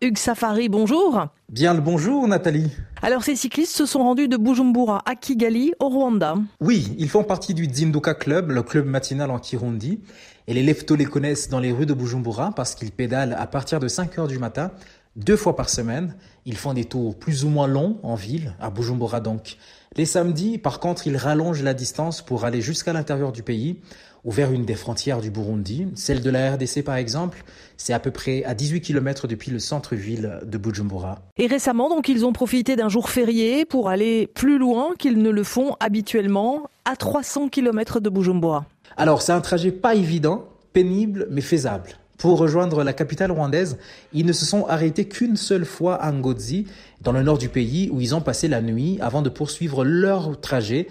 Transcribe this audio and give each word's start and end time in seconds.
Hugues 0.00 0.18
Safari, 0.18 0.68
bonjour. 0.68 1.26
Bien 1.48 1.74
le 1.74 1.80
bonjour 1.80 2.28
Nathalie. 2.28 2.70
Alors 3.02 3.24
ces 3.24 3.34
cyclistes 3.34 3.74
se 3.74 3.84
sont 3.84 3.98
rendus 3.98 4.28
de 4.28 4.36
Bujumbura 4.36 5.02
à 5.04 5.16
Kigali 5.16 5.72
au 5.80 5.88
Rwanda. 5.88 6.36
Oui, 6.60 6.94
ils 6.98 7.08
font 7.08 7.24
partie 7.24 7.52
du 7.52 7.64
Zinduka 7.64 8.14
Club, 8.14 8.52
le 8.52 8.62
club 8.62 8.86
matinal 8.86 9.32
en 9.32 9.40
Kirundi. 9.40 9.98
Et 10.46 10.54
les 10.54 10.62
leftos 10.62 10.94
les 10.94 11.04
connaissent 11.04 11.48
dans 11.48 11.58
les 11.58 11.72
rues 11.72 11.84
de 11.84 11.94
Bujumbura 11.94 12.52
parce 12.54 12.76
qu'ils 12.76 12.92
pédalent 12.92 13.34
à 13.36 13.48
partir 13.48 13.80
de 13.80 13.88
5 13.88 14.16
heures 14.20 14.28
du 14.28 14.38
matin, 14.38 14.70
deux 15.16 15.36
fois 15.36 15.56
par 15.56 15.68
semaine. 15.68 16.14
Ils 16.44 16.56
font 16.56 16.74
des 16.74 16.84
tours 16.84 17.18
plus 17.18 17.44
ou 17.44 17.48
moins 17.48 17.66
longs 17.66 17.98
en 18.04 18.14
ville, 18.14 18.54
à 18.60 18.70
Bujumbura 18.70 19.18
donc. 19.18 19.56
Les 19.96 20.06
samedis, 20.06 20.58
par 20.58 20.78
contre, 20.78 21.08
ils 21.08 21.16
rallongent 21.16 21.64
la 21.64 21.74
distance 21.74 22.22
pour 22.22 22.44
aller 22.44 22.60
jusqu'à 22.60 22.92
l'intérieur 22.92 23.32
du 23.32 23.42
pays 23.42 23.80
ou 24.28 24.30
vers 24.30 24.52
une 24.52 24.66
des 24.66 24.74
frontières 24.74 25.22
du 25.22 25.30
Burundi. 25.30 25.86
Celle 25.94 26.20
de 26.20 26.28
la 26.28 26.52
RDC, 26.52 26.84
par 26.84 26.96
exemple, 26.96 27.42
c'est 27.78 27.94
à 27.94 27.98
peu 27.98 28.10
près 28.10 28.44
à 28.44 28.52
18 28.52 28.82
km 28.82 29.26
depuis 29.26 29.50
le 29.50 29.58
centre-ville 29.58 30.40
de 30.44 30.58
Bujumbura. 30.58 31.22
Et 31.38 31.46
récemment, 31.46 31.88
donc, 31.88 32.10
ils 32.10 32.26
ont 32.26 32.34
profité 32.34 32.76
d'un 32.76 32.90
jour 32.90 33.08
férié 33.08 33.64
pour 33.64 33.88
aller 33.88 34.26
plus 34.26 34.58
loin 34.58 34.90
qu'ils 34.98 35.16
ne 35.22 35.30
le 35.30 35.44
font 35.44 35.76
habituellement, 35.80 36.68
à 36.84 36.94
300 36.94 37.48
km 37.48 38.00
de 38.00 38.10
Bujumbura. 38.10 38.66
Alors, 38.98 39.22
c'est 39.22 39.32
un 39.32 39.40
trajet 39.40 39.72
pas 39.72 39.94
évident, 39.94 40.44
pénible, 40.74 41.26
mais 41.30 41.40
faisable. 41.40 41.92
Pour 42.18 42.36
rejoindre 42.36 42.84
la 42.84 42.92
capitale 42.92 43.32
rwandaise, 43.32 43.78
ils 44.12 44.26
ne 44.26 44.32
se 44.34 44.44
sont 44.44 44.66
arrêtés 44.66 45.08
qu'une 45.08 45.36
seule 45.36 45.64
fois 45.64 45.94
à 45.94 46.12
Ngozi, 46.12 46.66
dans 47.00 47.12
le 47.12 47.22
nord 47.22 47.38
du 47.38 47.48
pays, 47.48 47.88
où 47.94 48.02
ils 48.02 48.14
ont 48.14 48.20
passé 48.20 48.46
la 48.46 48.60
nuit 48.60 48.98
avant 49.00 49.22
de 49.22 49.30
poursuivre 49.30 49.86
leur 49.86 50.38
trajet 50.38 50.86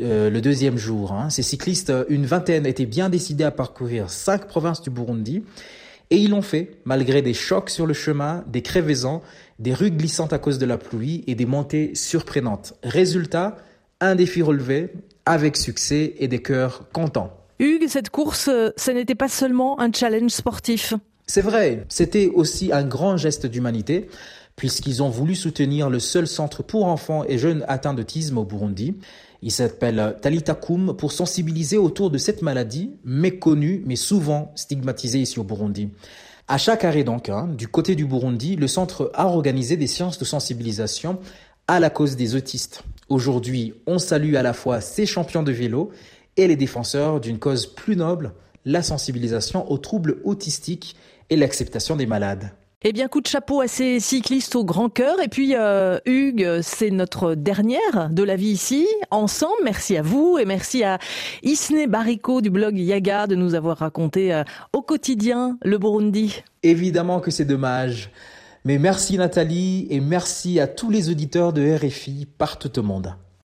euh, 0.00 0.30
le 0.30 0.40
deuxième 0.40 0.78
jour. 0.78 1.12
Hein. 1.12 1.30
Ces 1.30 1.42
cyclistes, 1.42 1.92
une 2.08 2.26
vingtaine, 2.26 2.66
étaient 2.66 2.86
bien 2.86 3.08
décidés 3.08 3.44
à 3.44 3.50
parcourir 3.50 4.10
cinq 4.10 4.46
provinces 4.46 4.82
du 4.82 4.90
Burundi. 4.90 5.42
Et 6.10 6.16
ils 6.16 6.30
l'ont 6.30 6.42
fait, 6.42 6.76
malgré 6.84 7.22
des 7.22 7.34
chocs 7.34 7.70
sur 7.70 7.86
le 7.86 7.94
chemin, 7.94 8.44
des 8.46 8.62
crevaisons, 8.62 9.22
des 9.58 9.72
rues 9.72 9.90
glissantes 9.90 10.32
à 10.32 10.38
cause 10.38 10.58
de 10.58 10.66
la 10.66 10.76
pluie 10.76 11.24
et 11.26 11.34
des 11.34 11.46
montées 11.46 11.94
surprenantes. 11.94 12.74
Résultat, 12.82 13.56
un 14.00 14.14
défi 14.14 14.42
relevé, 14.42 14.92
avec 15.24 15.56
succès 15.56 16.14
et 16.18 16.28
des 16.28 16.42
cœurs 16.42 16.88
contents. 16.92 17.36
Hugues, 17.58 17.86
cette 17.88 18.10
course, 18.10 18.48
euh, 18.48 18.70
ce 18.76 18.90
n'était 18.90 19.14
pas 19.14 19.28
seulement 19.28 19.80
un 19.80 19.92
challenge 19.92 20.32
sportif. 20.32 20.94
C'est 21.26 21.40
vrai, 21.42 21.84
c'était 21.88 22.26
aussi 22.34 22.72
un 22.72 22.82
grand 22.82 23.16
geste 23.16 23.46
d'humanité, 23.46 24.08
puisqu'ils 24.56 25.02
ont 25.02 25.08
voulu 25.08 25.34
soutenir 25.34 25.90
le 25.90 25.98
seul 25.98 26.26
centre 26.26 26.62
pour 26.62 26.86
enfants 26.86 27.24
et 27.26 27.38
jeunes 27.38 27.64
atteints 27.68 27.94
d'autisme 27.94 28.38
au 28.38 28.44
Burundi. 28.44 28.96
Il 29.42 29.50
s'appelle 29.50 30.16
Talitakum 30.20 30.96
pour 30.96 31.12
sensibiliser 31.12 31.78
autour 31.78 32.10
de 32.10 32.18
cette 32.18 32.42
maladie, 32.42 32.92
méconnue 33.04 33.82
mais 33.86 33.96
souvent 33.96 34.52
stigmatisée 34.54 35.20
ici 35.20 35.40
au 35.40 35.44
Burundi. 35.44 35.88
À 36.48 36.58
chaque 36.58 36.84
arrêt 36.84 37.04
donc, 37.04 37.30
du 37.56 37.68
côté 37.68 37.94
du 37.94 38.04
Burundi, 38.04 38.56
le 38.56 38.68
centre 38.68 39.10
a 39.14 39.26
organisé 39.26 39.76
des 39.76 39.86
séances 39.86 40.18
de 40.18 40.24
sensibilisation 40.24 41.18
à 41.66 41.80
la 41.80 41.90
cause 41.90 42.16
des 42.16 42.34
autistes. 42.34 42.82
Aujourd'hui, 43.08 43.74
on 43.86 43.98
salue 43.98 44.34
à 44.34 44.42
la 44.42 44.52
fois 44.52 44.80
ces 44.80 45.06
champions 45.06 45.42
de 45.42 45.52
vélo 45.52 45.90
et 46.36 46.46
les 46.46 46.56
défenseurs 46.56 47.20
d'une 47.20 47.38
cause 47.38 47.66
plus 47.66 47.96
noble, 47.96 48.32
la 48.64 48.82
sensibilisation 48.82 49.70
aux 49.70 49.78
troubles 49.78 50.18
autistiques 50.24 50.96
et 51.30 51.36
l'acceptation 51.36 51.96
des 51.96 52.06
malades. 52.06 52.52
Eh 52.84 52.92
bien, 52.92 53.06
coup 53.06 53.20
de 53.20 53.28
chapeau 53.28 53.60
à 53.60 53.68
ces 53.68 54.00
cyclistes 54.00 54.56
au 54.56 54.64
grand 54.64 54.88
cœur. 54.88 55.20
Et 55.22 55.28
puis, 55.28 55.54
euh, 55.54 56.00
Hugues, 56.04 56.58
c'est 56.62 56.90
notre 56.90 57.36
dernière 57.36 58.10
de 58.10 58.24
la 58.24 58.34
vie 58.34 58.48
ici, 58.48 58.88
ensemble. 59.12 59.54
Merci 59.62 59.96
à 59.96 60.02
vous 60.02 60.36
et 60.40 60.44
merci 60.44 60.82
à 60.82 60.98
Isne 61.44 61.86
Bariko 61.86 62.40
du 62.40 62.50
blog 62.50 62.76
Yaga 62.76 63.28
de 63.28 63.36
nous 63.36 63.54
avoir 63.54 63.76
raconté 63.78 64.34
euh, 64.34 64.42
au 64.72 64.82
quotidien 64.82 65.58
le 65.62 65.78
Burundi. 65.78 66.42
Évidemment 66.64 67.20
que 67.20 67.30
c'est 67.30 67.44
dommage. 67.44 68.10
Mais 68.64 68.78
merci 68.78 69.16
Nathalie 69.16 69.86
et 69.90 70.00
merci 70.00 70.58
à 70.58 70.66
tous 70.66 70.90
les 70.90 71.08
auditeurs 71.08 71.52
de 71.52 71.76
RFI 71.76 72.26
partout 72.36 72.80
au 72.80 72.82
monde. 72.82 73.14